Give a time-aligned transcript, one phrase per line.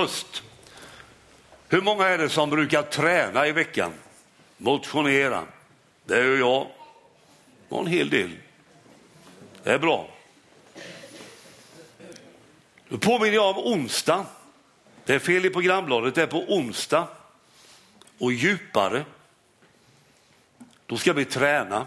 [0.00, 0.42] Först,
[1.68, 3.92] hur många är det som brukar träna i veckan?
[4.56, 5.44] Motionera.
[6.04, 6.66] Det gör jag.
[7.68, 8.36] Och en hel del.
[9.62, 10.08] Det är bra.
[12.88, 14.26] Då påminner jag om onsdag.
[15.04, 17.08] Det är fel i programbladet, det är på onsdag.
[18.18, 19.04] Och djupare.
[20.86, 21.86] Då ska vi träna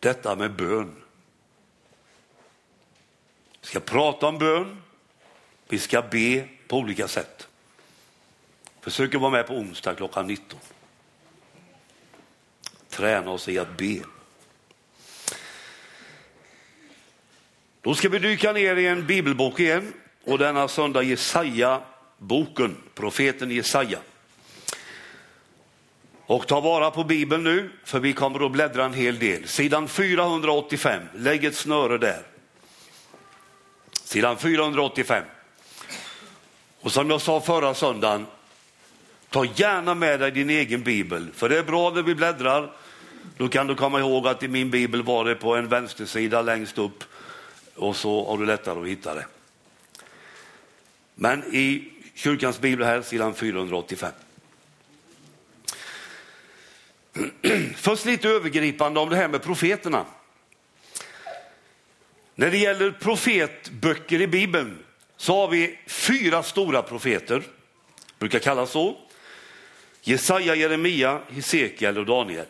[0.00, 1.02] detta med bön.
[3.60, 4.82] Vi ska prata om bön.
[5.68, 7.48] Vi ska be på olika sätt.
[8.80, 10.58] Försök att vara med på onsdag klockan 19.
[12.88, 14.00] Träna oss i att be.
[17.80, 19.92] Då ska vi dyka ner i en bibelbok igen
[20.24, 21.82] och denna söndag Jesaja
[22.18, 23.98] boken, profeten Jesaja.
[26.26, 29.48] Och ta vara på Bibeln nu, för vi kommer att bläddra en hel del.
[29.48, 32.22] Sidan 485, lägg ett snöre där.
[33.92, 35.24] Sidan 485.
[36.88, 38.26] Och som jag sa förra söndagen,
[39.30, 42.72] ta gärna med dig din egen bibel, för det är bra när vi bläddrar.
[43.36, 46.78] Då kan du komma ihåg att i min bibel var det på en vänstersida längst
[46.78, 47.04] upp
[47.74, 49.26] och så har du lättare att hitta det.
[51.14, 54.12] Men i kyrkans bibel här, sidan 485.
[57.76, 60.04] Först lite övergripande om det här med profeterna.
[62.34, 64.78] När det gäller profetböcker i Bibeln
[65.20, 67.42] så har vi fyra stora profeter,
[68.18, 68.96] brukar kallas så.
[70.02, 72.46] Jesaja, Jeremia, Hesekiel och Daniel.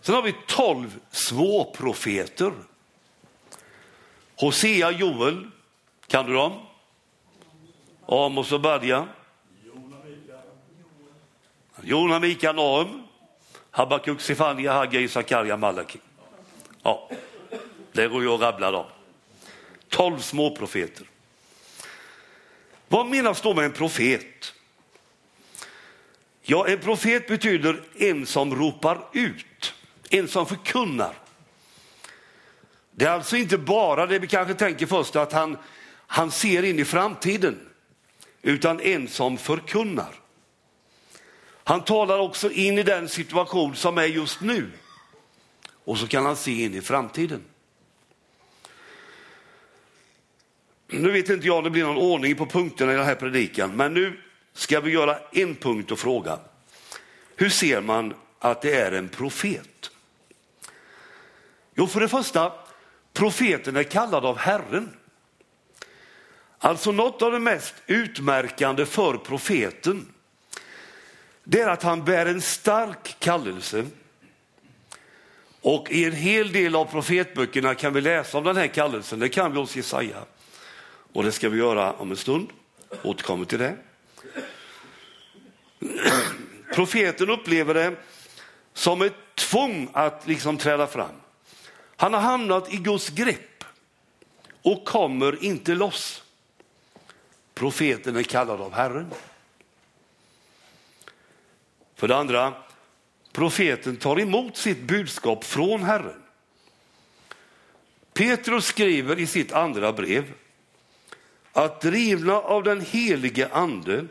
[0.00, 2.52] Sen har vi tolv småprofeter.
[4.36, 5.50] Hosea, Joel,
[6.06, 6.52] kan du dem?
[8.06, 9.08] Amos och Badja.
[11.82, 13.02] Jona, Mika, Naum,
[13.70, 15.98] Habakuk, Sefania, Haggai, Sakarja, Malaki.
[16.82, 17.08] Ja,
[17.92, 18.86] det går ju att rabbla dem.
[19.90, 21.06] Tolv småprofeter.
[22.88, 24.54] Vad menas då med en profet?
[26.42, 29.74] Ja, en profet betyder en som ropar ut,
[30.10, 31.14] en som förkunnar.
[32.90, 35.56] Det är alltså inte bara det vi kanske tänker först att han,
[36.06, 37.68] han ser in i framtiden,
[38.42, 40.14] utan en som förkunnar.
[41.64, 44.70] Han talar också in i den situation som är just nu
[45.84, 47.44] och så kan han se in i framtiden.
[50.92, 53.76] Nu vet inte jag om det blir någon ordning på punkterna i den här predikan,
[53.76, 54.20] men nu
[54.52, 56.38] ska vi göra en punkt och fråga.
[57.36, 59.90] Hur ser man att det är en profet?
[61.74, 62.52] Jo, för det första,
[63.12, 64.96] profeten är kallad av Herren.
[66.58, 70.06] Alltså något av det mest utmärkande för profeten,
[71.44, 73.86] det är att han bär en stark kallelse.
[75.60, 79.28] Och i en hel del av profetböckerna kan vi läsa om den här kallelsen, det
[79.28, 80.24] kan vi hos Jesaja.
[81.12, 82.48] Och det ska vi göra om en stund,
[83.02, 83.76] återkommer till det.
[86.74, 87.96] Profeten upplever det
[88.72, 91.14] som ett tvång att liksom träda fram.
[91.96, 93.64] Han har hamnat i Guds grepp
[94.62, 96.22] och kommer inte loss.
[97.54, 99.10] Profeten är kallad av Herren.
[101.94, 102.54] För det andra,
[103.32, 106.22] profeten tar emot sitt budskap från Herren.
[108.12, 110.32] Petrus skriver i sitt andra brev
[111.52, 114.06] att drivna av den helige ande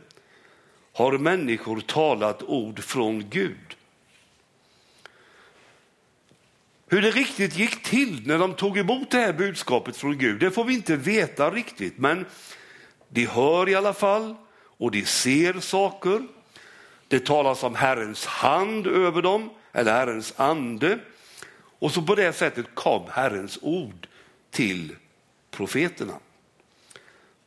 [0.93, 3.75] har människor talat ord från Gud.
[6.87, 10.51] Hur det riktigt gick till när de tog emot det här budskapet från Gud, det
[10.51, 11.97] får vi inte veta riktigt.
[11.97, 12.25] Men
[13.09, 16.27] de hör i alla fall och de ser saker.
[17.07, 20.99] Det talas om Herrens hand över dem, eller Herrens ande.
[21.79, 24.07] Och så på det sättet kom Herrens ord
[24.51, 24.95] till
[25.51, 26.13] profeterna.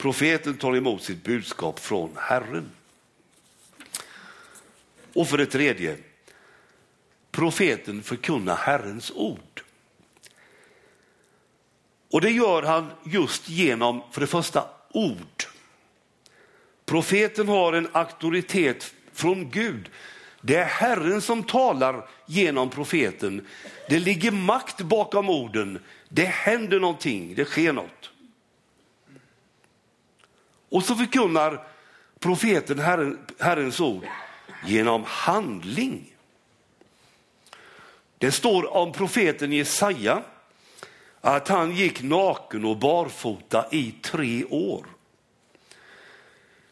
[0.03, 2.71] Profeten tar emot sitt budskap från Herren.
[5.13, 5.97] Och för det tredje,
[7.31, 9.63] profeten förkunnar Herrens ord.
[12.11, 15.45] Och det gör han just genom, för det första, ord.
[16.84, 19.91] Profeten har en auktoritet från Gud.
[20.41, 23.47] Det är Herren som talar genom profeten.
[23.89, 25.78] Det ligger makt bakom orden.
[26.09, 28.11] Det händer någonting, det sker något.
[30.72, 31.66] Och så förkunnar
[32.19, 34.07] profeten Herren, Herrens ord
[34.66, 36.15] genom handling.
[38.19, 40.22] Det står om profeten Jesaja
[41.21, 44.86] att han gick naken och barfota i tre år.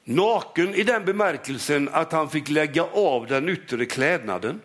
[0.05, 4.61] Naken i den bemärkelsen att han fick lägga av den yttre klädnaden.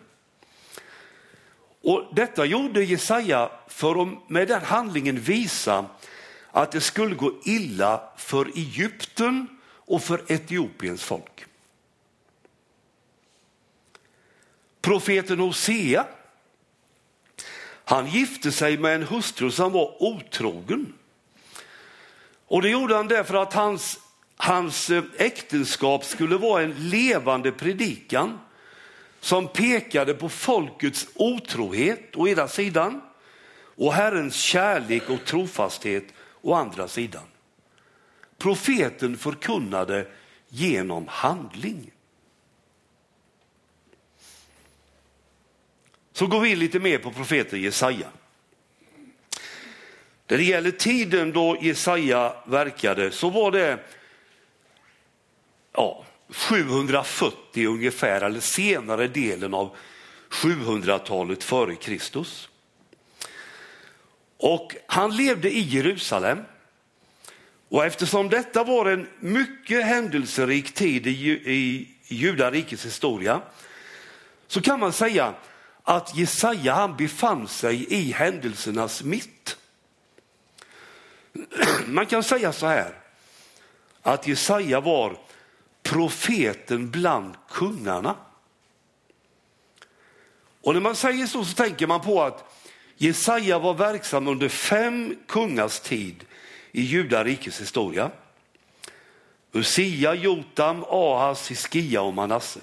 [1.82, 5.84] Och detta gjorde Jesaja för att med den handlingen visa
[6.56, 11.44] att det skulle gå illa för Egypten och för Etiopiens folk.
[14.80, 16.06] Profeten Hosea,
[17.84, 20.94] han gifte sig med en hustru som var otrogen.
[22.46, 23.98] Och det gjorde han därför att hans,
[24.36, 28.38] hans eh, äktenskap skulle vara en levande predikan
[29.20, 33.00] som pekade på folkets otrohet å ena sidan
[33.76, 36.04] och Herrens kärlek och trofasthet
[36.46, 37.22] å andra sidan.
[38.38, 40.06] Profeten förkunnade
[40.48, 41.90] genom handling.
[46.12, 48.08] Så går vi in lite mer på profeten Jesaja.
[50.28, 53.78] När det gäller tiden då Jesaja verkade så var det
[55.72, 59.76] ja, 740 ungefär, eller senare delen av
[60.30, 62.48] 700-talet före Kristus.
[64.38, 66.38] Och han levde i Jerusalem.
[67.68, 73.40] Och eftersom detta var en mycket händelserik tid i, i judarikets historia
[74.46, 75.34] så kan man säga
[75.82, 79.56] att Jesaja han befann sig i händelsernas mitt.
[81.86, 82.94] Man kan säga så här
[84.02, 85.18] att Jesaja var
[85.82, 88.16] profeten bland kungarna.
[90.62, 92.55] Och när man säger så så tänker man på att
[92.96, 96.24] Jesaja var verksam under fem kungars tid
[96.72, 98.10] i judarikets historia.
[99.52, 102.60] Usia, Jotam, Ahas, Hiskia och Manasse.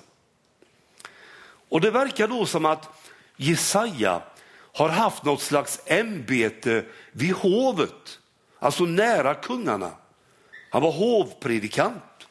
[1.69, 4.21] Och det verkar då som att Jesaja
[4.73, 8.19] har haft något slags ämbete vid hovet,
[8.59, 9.91] alltså nära kungarna.
[10.69, 12.27] Han var hovpredikant.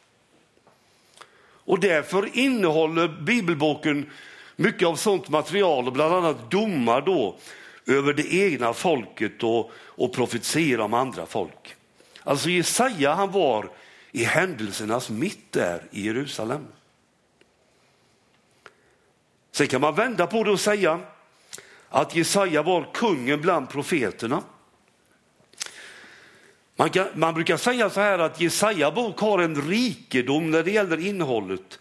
[1.64, 4.10] Och därför innehåller bibelboken
[4.56, 7.38] mycket av sånt material och bland annat domar då
[7.86, 11.76] över det egna folket och, och profetera om andra folk.
[12.22, 13.70] Alltså Jesaja han var
[14.12, 16.66] i händelsernas mitt där i Jerusalem.
[19.52, 21.00] Sen kan man vända på det och säga
[21.88, 24.42] att Jesaja var kungen bland profeterna.
[26.76, 30.70] Man, kan, man brukar säga så här att Jesaja bok har en rikedom när det
[30.70, 31.78] gäller innehållet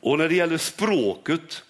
[0.00, 1.62] och när det gäller språket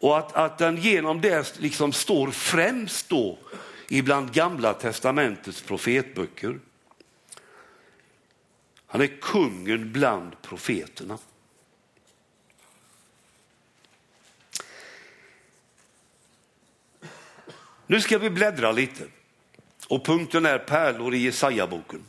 [0.00, 3.38] och att, att den genom det liksom står främst då
[3.88, 6.60] ibland gamla testamentets profetböcker.
[8.86, 11.18] Han är kungen bland profeterna.
[17.86, 19.04] Nu ska vi bläddra lite
[19.88, 22.04] och punkten är pärlor i Jesaja-boken.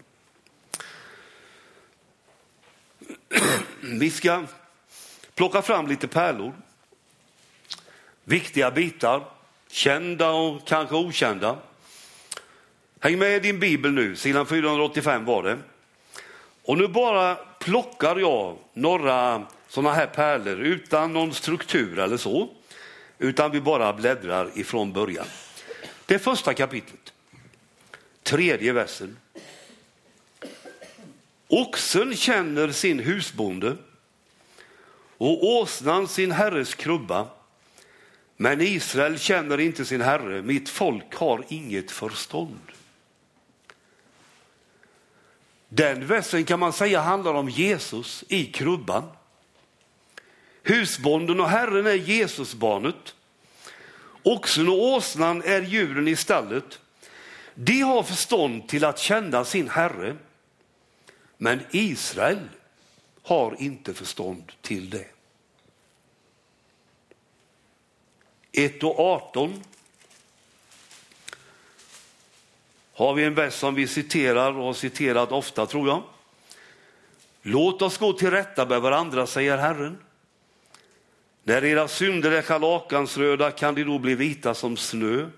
[3.81, 4.45] Vi ska
[5.35, 6.53] plocka fram lite pärlor.
[8.31, 9.23] Viktiga bitar,
[9.67, 11.57] kända och kanske okända.
[12.99, 15.57] Häng med i din bibel nu, sidan 485 var det.
[16.63, 22.49] Och nu bara plockar jag några sådana här pärlor utan någon struktur eller så,
[23.19, 25.27] utan vi bara bläddrar ifrån början.
[26.05, 27.13] Det första kapitlet,
[28.23, 29.17] tredje versen.
[31.47, 33.77] Oxen känner sin husbonde
[35.17, 37.27] och åsnan sin herres krubba.
[38.41, 42.71] Men Israel känner inte sin herre, mitt folk har inget förstånd.
[45.69, 49.03] Den versen kan man säga handlar om Jesus i krubban.
[50.63, 53.15] Husbonden och Herren är Jesusbarnet.
[54.23, 56.79] Oxen och åsnan är djuren i stallet.
[57.55, 60.15] De har förstånd till att känna sin Herre.
[61.37, 62.49] Men Israel
[63.23, 65.10] har inte förstånd till det.
[68.51, 69.63] 1 och 18
[72.93, 76.03] har vi en vers som vi citerar och har citerat ofta tror jag.
[77.41, 79.97] Låt oss gå till rätta med varandra, säger Herren.
[81.43, 85.29] När era synder är scharlakansröda kan de då bli vita som snö.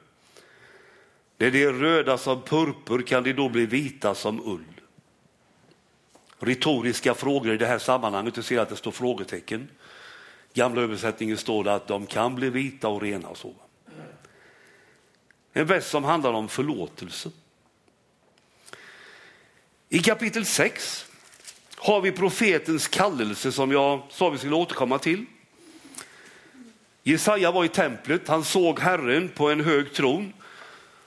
[1.38, 4.82] När de är röda som purpur kan de då bli vita som ull.
[6.40, 9.70] Retoriska frågor i det här sammanhanget, du ser att det står frågetecken.
[10.54, 13.54] Gamla översättningen står det att de kan bli vita och rena och så.
[15.54, 17.32] En vers som handlar om förlåtelse.
[19.90, 21.06] I kapitel 6
[21.76, 25.26] har vi profetens kallelse som jag sa vi skulle återkomma till.
[27.04, 30.34] Jesaja var i templet, han såg Herren på en hög tron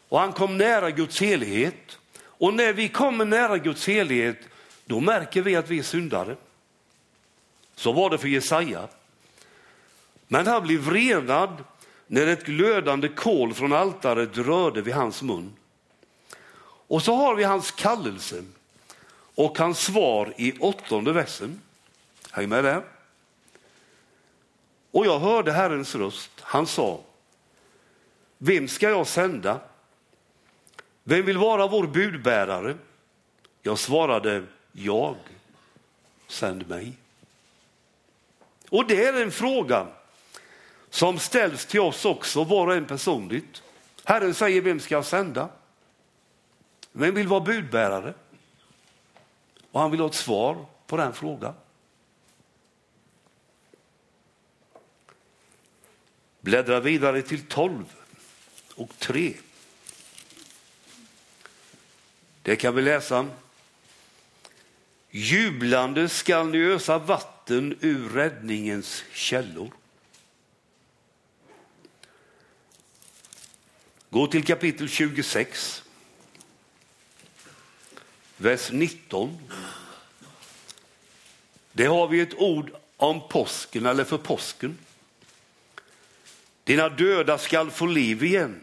[0.09, 1.99] och han kom nära Guds helighet.
[2.19, 4.39] Och när vi kommer nära Guds helighet,
[4.85, 6.37] då märker vi att vi är syndare.
[7.75, 8.89] Så var det för Jesaja.
[10.29, 11.65] Men han blev vrenad
[12.07, 15.53] när ett glödande kol från altaret rörde vid hans mun.
[16.89, 18.45] Och så har vi hans kallelse
[19.35, 21.61] och hans svar i åttonde versen.
[22.31, 22.83] Häng med där.
[24.91, 26.31] Och jag hörde Herrens röst.
[26.41, 27.01] Han sa,
[28.39, 29.61] vem ska jag sända?
[31.05, 32.77] Vem vill vara vår budbärare?
[33.63, 35.17] Jag svarade, jag.
[36.29, 36.93] Sänd mig.
[38.69, 39.87] Och det är en fråga
[40.91, 43.63] som ställs till oss också, var och en personligt.
[44.05, 45.49] Herren säger, vem ska jag sända?
[46.93, 48.15] Vem vill vara budbärare?
[49.71, 51.55] Och han vill ha ett svar på den frågan.
[56.41, 57.85] Bläddra vidare till 12
[58.75, 59.35] och 3.
[62.43, 63.29] Det kan vi läsa.
[65.11, 69.71] Jublande skall ni ösa vatten ur räddningens källor.
[74.17, 75.83] Gå till kapitel 26,
[78.37, 79.39] vers 19.
[81.73, 84.79] Det har vi ett ord om påsken eller för påsken.
[86.65, 88.61] Dina döda skall få liv igen.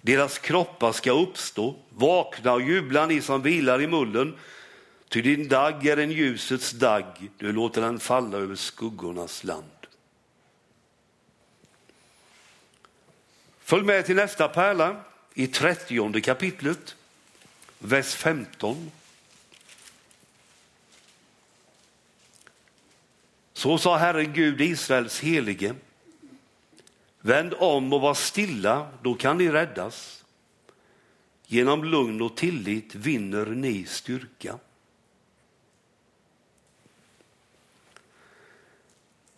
[0.00, 1.76] Deras kroppar ska uppstå.
[1.88, 4.38] Vakna och jubla ni som vilar i mullen.
[5.08, 7.04] Ty din dag är en ljusets dag.
[7.38, 9.79] Du låter den falla över skuggornas land.
[13.70, 16.96] Följ med till nästa pärla i trettionde kapitlet,
[17.78, 18.90] vers 15.
[23.52, 25.74] Så sa Herren Gud, Israels helige.
[27.20, 30.24] Vänd om och var stilla, då kan ni räddas.
[31.46, 34.58] Genom lugn och tillit vinner ni styrka.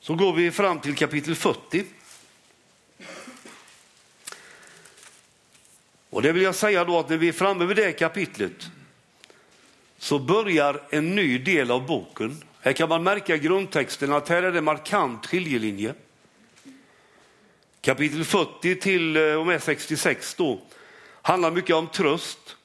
[0.01, 1.87] Så går vi fram till kapitel 40.
[6.13, 8.71] Och det vill jag säga då att när vi är framme vid det kapitlet
[9.99, 12.43] så börjar en ny del av boken.
[12.61, 15.95] Här kan man märka grundtexten att här är det markant skiljelinje.
[17.81, 20.61] Kapitel 40 till eh, och med 66 då
[21.23, 22.57] handlar mycket om tröst,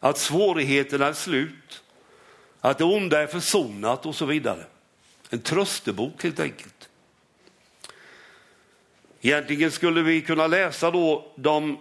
[0.00, 1.82] att svårigheterna är slut,
[2.60, 4.64] att det onda är försonat och så vidare.
[5.30, 6.88] En tröstebok helt enkelt.
[9.20, 11.78] Egentligen skulle vi kunna läsa då de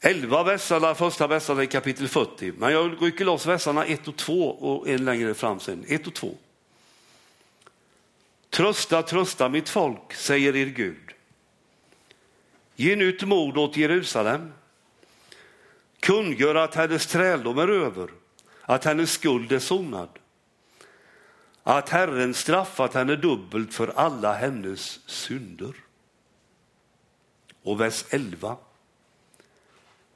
[0.00, 4.50] elva verserna, första verserna i kapitel 40, men jag rycker loss versarna 1 och 2
[4.50, 5.84] och en längre fram sen.
[5.88, 6.34] 1 och 2.
[8.50, 11.12] Trösta, trösta mitt folk, säger er Gud.
[12.76, 14.52] Ge nytt mod åt Jerusalem.
[16.00, 18.10] Kungör att hennes träldom är över,
[18.62, 20.08] att hennes skuld är sonad.
[21.62, 25.72] Att Herren straffat henne dubbelt för alla hennes synder.
[27.62, 28.56] Och vers 11.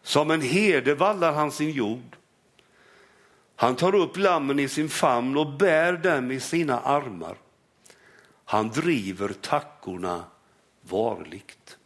[0.03, 2.17] Som en herde vallar han sin jord.
[3.57, 7.37] Han tar upp lammen i sin famn och bär dem i sina armar.
[8.45, 10.25] Han driver tackorna
[10.81, 11.79] varligt.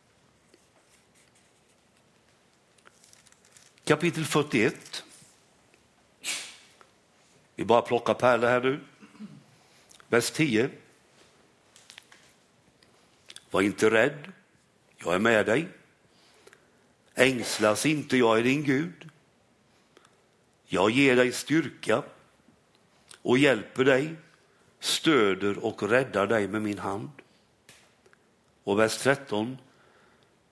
[3.84, 5.04] Kapitel 41.
[7.54, 8.80] Vi bara plockar pärlor här nu.
[10.08, 10.70] Vers 10.
[13.50, 14.32] Var inte rädd,
[14.96, 15.68] jag är med dig.
[17.18, 19.08] Ängslas inte, jag är din Gud.
[20.66, 22.02] Jag ger dig styrka
[23.22, 24.14] och hjälper dig
[24.80, 27.10] stöder och räddar dig med min hand.
[28.64, 29.58] Och vers 13.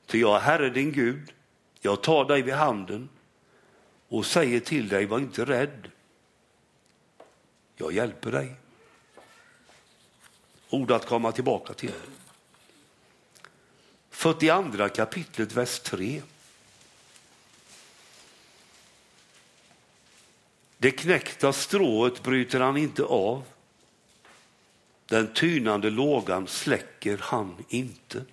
[0.06, 1.32] Ty jag är Herre din Gud,
[1.80, 3.08] jag tar dig vid handen
[4.08, 5.90] och säger till dig, var inte rädd.
[7.76, 8.54] Jag hjälper dig.
[10.70, 11.92] Ord att komma tillbaka till.
[14.10, 16.22] 42 kapitlet, vers 3.
[20.84, 23.44] Det knäckta strået bryter han inte av
[25.06, 28.24] den tynande lågan släcker han inte.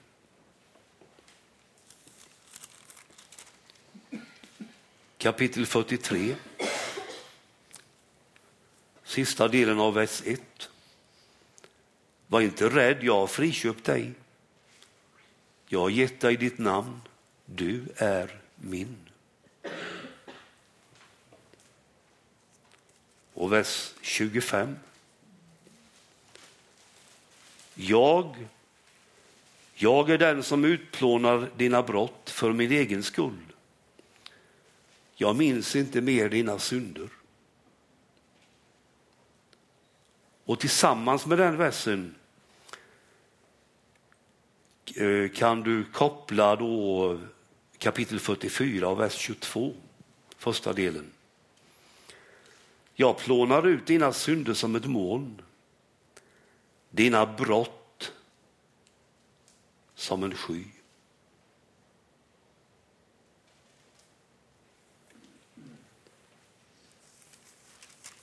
[5.18, 6.36] Kapitel 43.
[9.04, 10.42] Sista delen av vers 1.
[12.28, 14.14] Var inte rädd, jag har friköpt dig.
[15.68, 17.02] Jag har gett dig ditt namn.
[17.46, 19.11] Du är min.
[23.42, 24.76] Och vers 25.
[27.76, 28.48] Jag,
[29.74, 33.54] jag är den som utplånar dina brott för min egen skull.
[35.16, 37.10] Jag minns inte mer dina synder.
[40.46, 42.16] Och tillsammans med den versen
[44.96, 47.20] eh, kan du koppla då
[47.78, 49.74] kapitel 44 och vers 22,
[50.38, 51.12] första delen.
[53.02, 55.42] Jag plånar ut dina synder som ett moln,
[56.90, 58.12] dina brott
[59.96, 60.66] som en sky.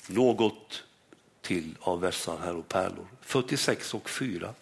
[0.07, 0.85] Något
[1.41, 3.07] till av versar här och pärlor.
[3.21, 4.55] 46 och 4.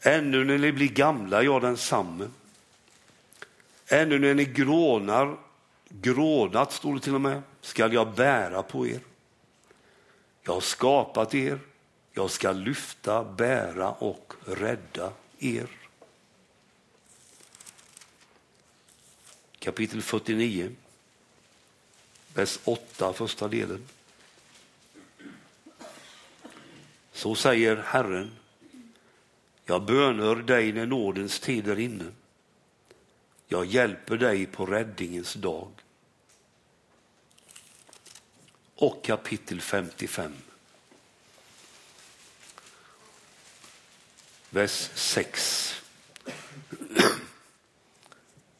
[0.00, 2.28] Ännu när ni blir gamla, jag densamme.
[3.92, 5.36] Ännu när ni grånar,
[5.88, 9.00] grånat står det till och med, skall jag bära på er.
[10.42, 11.58] Jag har skapat er,
[12.12, 15.66] jag ska lyfta, bära och rädda er.
[19.58, 20.70] Kapitel 49,
[22.34, 23.88] vers 8, första delen.
[27.12, 28.30] Så säger Herren,
[29.64, 32.04] jag bönhör dig när nådens tid är inne.
[33.52, 35.70] Jag hjälper dig på räddningens dag.
[38.74, 40.32] Och kapitel 55.
[44.50, 45.74] Vers 6.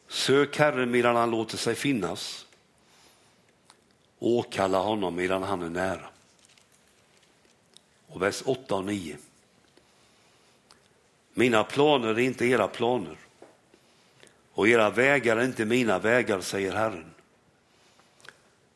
[0.07, 2.45] Sök Herren medan han låter sig finnas.
[4.19, 6.09] Åkalla honom medan han är nära.
[8.07, 9.17] Och vers 8 och 9.
[11.33, 13.22] Mina planer är inte era planer
[14.53, 17.13] och era vägar är inte mina vägar, säger Herren.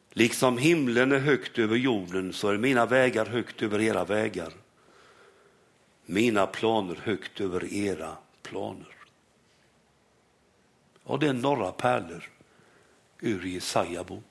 [0.10, 4.53] Liksom himlen är högt över jorden så är mina vägar högt över era vägar.
[6.05, 8.96] Mina planer högt över era planer.
[11.03, 12.29] Och det är några pärlor
[13.19, 14.24] ur Jesaja bok.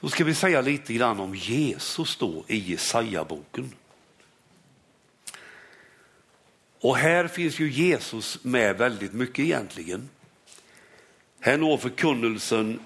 [0.00, 3.72] Så ska vi säga lite grann om Jesus då i Jesaja-boken.
[6.80, 10.08] Och här finns ju Jesus med väldigt mycket egentligen.
[11.40, 12.80] Här når förkunnelsen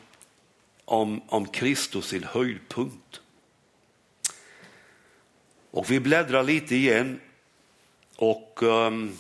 [0.85, 3.21] om, om Kristus sin höjdpunkt.
[5.71, 7.21] Och vi bläddrar lite igen
[8.17, 9.19] och um,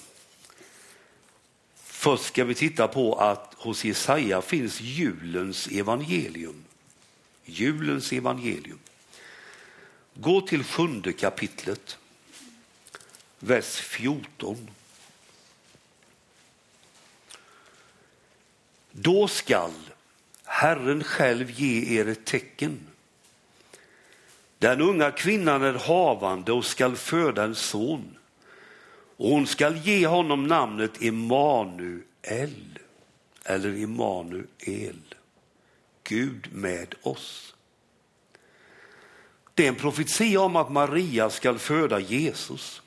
[1.76, 6.64] först ska vi titta på att hos Jesaja finns julens evangelium.
[7.44, 8.78] Julens evangelium.
[10.14, 11.98] Gå till sjunde kapitlet,
[13.38, 14.70] vers 14.
[18.92, 19.72] Då skall
[20.44, 22.78] Herren själv ge er ett tecken.
[24.58, 28.16] Den unga kvinnan är havande och skall föda en son
[29.16, 32.78] och hon skall ge honom namnet Emanuel
[33.44, 35.14] eller Emanuel.
[36.04, 37.54] Gud med oss.
[39.54, 42.82] Det är en profetia om att Maria skall föda Jesus.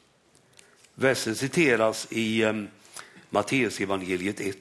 [0.99, 2.67] Versen citeras i ehm,
[3.29, 4.57] Matteusevangeliet 1.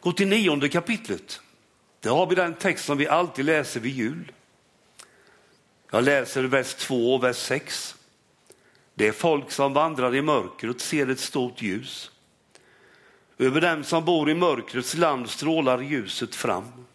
[0.00, 1.40] Gå till nionde kapitlet.
[2.00, 4.32] Där har vi den text som vi alltid läser vid jul.
[5.90, 7.94] Jag läser vers 2 och vers 6.
[8.94, 12.10] Det är folk som vandrar i mörkret ser ett stort ljus.
[13.38, 16.86] Över dem som bor i mörkrets land strålar ljuset fram.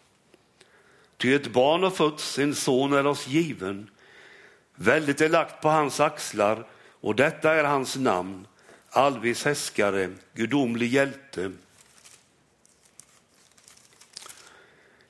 [1.16, 3.90] Ty ett barn har fötts, en son är oss given.
[4.74, 6.66] Väldigt är lagt på hans axlar
[7.02, 8.46] och detta är hans namn.
[8.90, 11.52] Allvis häskare, gudomlig hjälte.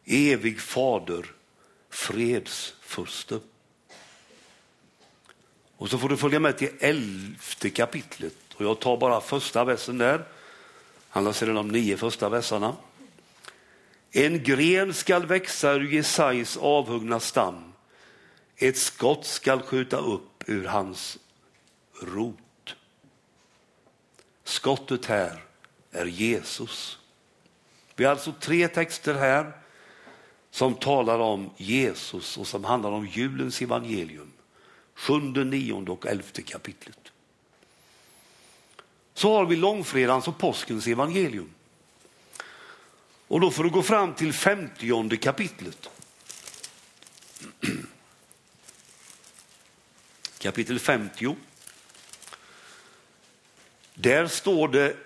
[0.05, 1.27] Evig fader,
[1.91, 3.41] fredsfurste.
[5.77, 9.99] Och så får du följa med till elfte kapitlet och jag tar bara första versen
[9.99, 10.25] där
[11.09, 12.77] handlar sedan om nio första verserna.
[14.11, 17.73] En gren skall växa ur Jesais avhuggna stam.
[18.57, 21.19] Ett skott skall skjuta upp ur hans
[22.03, 22.77] rot.
[24.45, 25.45] Skottet här
[25.91, 26.99] är Jesus.
[27.97, 29.53] Vi har alltså tre texter här
[30.51, 34.33] som talar om Jesus och som handlar om julens evangelium.
[34.95, 37.13] Sjunde, nionde och elfte kapitlet
[39.15, 41.51] så har vi långfredagens och påskens evangelium.
[43.29, 45.89] Och då får du gå fram till femtionde kapitlet.
[50.39, 51.37] Kapitel 50.
[54.03, 54.97] Där står det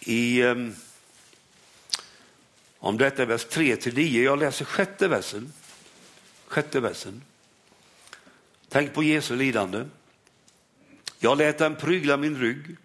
[0.00, 0.74] i, ehm,
[2.78, 5.52] om detta är vers 3 till 9, jag läser sjätte versen.
[6.46, 7.22] Sjätte versen.
[8.68, 9.84] Tänk på Jesu lidande.
[11.18, 12.76] Jag lät den prygla min rygg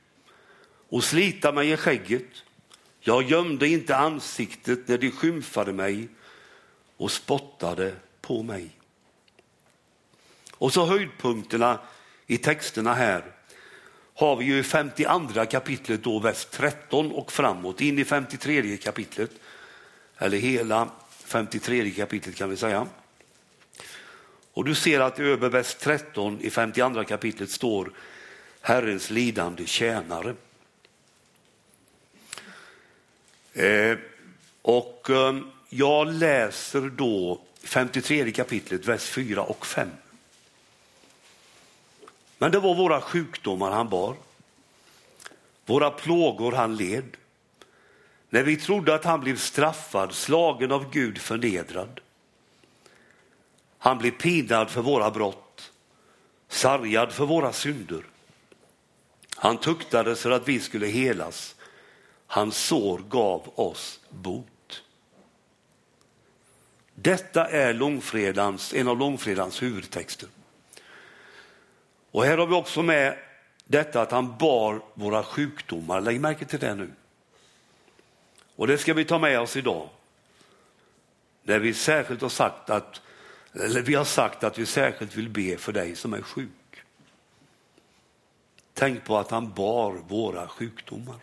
[0.89, 2.43] och slita mig i skägget.
[2.99, 6.07] Jag gömde inte ansiktet när de skymfade mig
[6.97, 8.69] och spottade på mig.
[10.51, 11.79] Och så höjdpunkterna
[12.27, 13.33] i texterna här
[14.15, 19.31] har vi ju i 52 kapitlet, då vers 13 och framåt, in i 53 kapitlet,
[20.17, 20.89] eller hela
[21.25, 22.87] 53 kapitlet kan vi säga.
[24.53, 27.91] Och du ser att över vers 13 i 52 kapitlet står
[28.61, 30.35] Herrens lidande tjänare.
[33.53, 33.97] Eh,
[34.61, 35.37] och eh,
[35.69, 39.87] jag läser då 53 kapitlet, vers 4 och 5.
[42.43, 44.15] Men det var våra sjukdomar han bar,
[45.65, 47.17] våra plågor han led.
[48.29, 51.99] När vi trodde att han blev straffad, slagen av Gud, förnedrad.
[53.77, 55.71] Han blev pinad för våra brott,
[56.47, 58.03] sargad för våra synder.
[59.35, 61.55] Han tuktades för att vi skulle helas.
[62.27, 64.83] Hans sår gav oss bot.
[66.95, 70.29] Detta är långfredans, en av långfredagens huvudtexter.
[72.13, 73.17] Och här har vi också med
[73.65, 76.01] detta att han bar våra sjukdomar.
[76.01, 76.91] Lägg märke till det nu.
[78.55, 79.89] Och det ska vi ta med oss idag.
[81.43, 83.01] När vi särskilt har sagt att,
[83.53, 86.49] eller vi har sagt att vi särskilt vill be för dig som är sjuk.
[88.73, 91.17] Tänk på att han bar våra sjukdomar.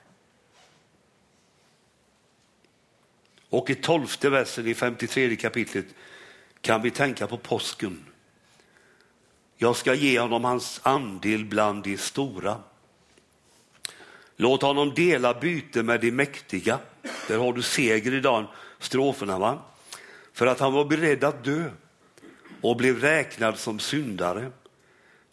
[3.48, 5.87] Och i tolfte versen i 53 kapitlet
[6.61, 8.09] kan vi tänka på påsken.
[9.62, 12.56] Jag ska ge honom hans andel bland de stora.
[14.36, 16.78] Låt honom dela byte med de mäktiga.
[17.28, 18.46] Där har du seger i den
[18.78, 19.38] stroferna.
[19.38, 19.58] Va?
[20.32, 21.70] För att han var beredd att dö
[22.60, 24.50] och blev räknad som syndare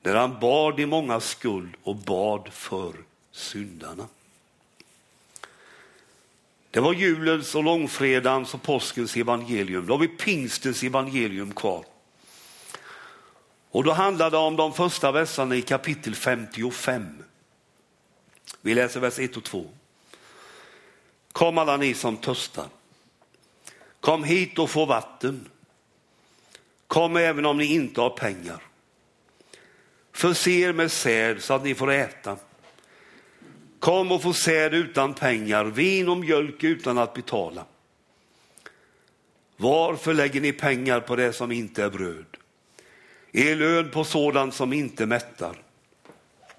[0.03, 2.93] när han bad i många skuld och bad för
[3.31, 4.07] syndarna.
[6.71, 9.85] Det var julens och långfredagens och påskens evangelium.
[9.85, 11.85] Då har vi pingstens evangelium kvar.
[13.77, 17.23] Och då handlar det om de första verserna i kapitel 55.
[18.61, 19.65] Vi läser vers 1 och 2.
[21.31, 22.65] Kom alla ni som törstar.
[23.99, 25.49] Kom hit och få vatten.
[26.87, 28.63] Kom även om ni inte har pengar.
[30.11, 32.37] Förse er med säd så att ni får äta.
[33.79, 37.65] Kom och få säd utan pengar, vin och mjölk utan att betala.
[39.57, 42.36] Varför lägger ni pengar på det som inte är bröd?
[43.37, 45.61] Er lön på sådant som inte mättar.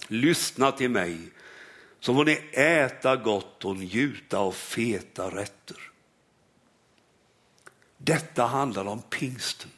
[0.09, 1.19] Lyssna till mig,
[2.01, 5.77] så får ni äta gott och njuta av feta rätter.
[7.97, 9.71] Detta handlar om pingsten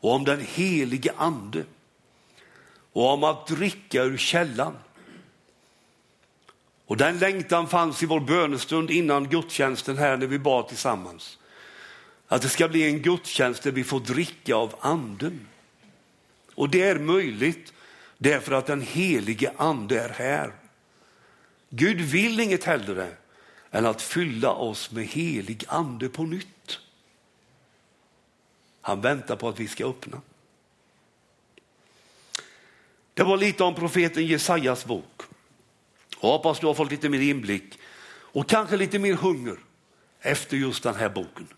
[0.00, 1.64] och om den helige ande
[2.92, 4.74] och om att dricka ur källan.
[6.86, 11.38] Och den längtan fanns i vår bönestund innan gudstjänsten här när vi bad tillsammans.
[12.28, 15.46] Att det ska bli en gudstjänst där vi får dricka av anden.
[16.56, 17.72] Och det är möjligt
[18.18, 20.52] därför att den helige ande är här.
[21.70, 23.16] Gud vill inget hellre
[23.70, 26.78] än att fylla oss med helig ande på nytt.
[28.80, 30.20] Han väntar på att vi ska öppna.
[33.14, 35.22] Det var lite om profeten Jesajas bok.
[36.20, 39.56] Jag hoppas du har fått lite mer inblick och kanske lite mer hunger
[40.20, 41.48] efter just den här boken.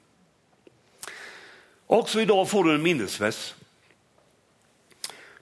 [1.86, 3.54] Också idag får du en minnesväst.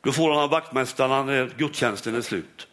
[0.06, 2.68] Du får den av vaktmästarna när gudstjänsten är slut.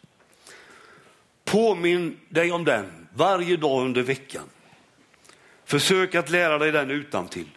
[1.44, 4.44] Påminn dig om den varje dag under veckan.
[5.66, 7.50] Försök att lära dig den utan till.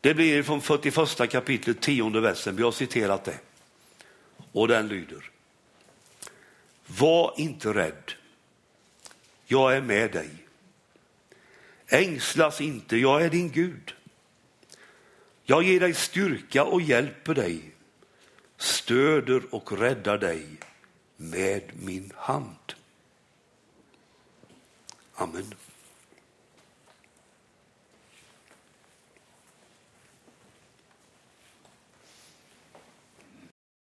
[0.00, 2.56] Det blir från 41 kapitlet, tionde versen.
[2.56, 3.38] Vi har citerat det.
[4.52, 5.30] Och den lyder.
[6.86, 8.12] Var inte rädd.
[9.46, 10.30] Jag är med dig.
[11.86, 13.94] Ängslas inte, jag är din Gud.
[15.44, 17.70] Jag ger dig styrka och hjälper dig
[18.60, 20.46] stöder och räddar dig
[21.16, 22.74] med min hand.
[25.14, 25.54] Amen.